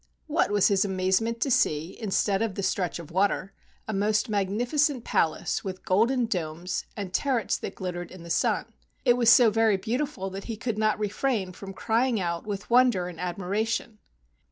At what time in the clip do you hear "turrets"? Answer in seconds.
7.13-7.55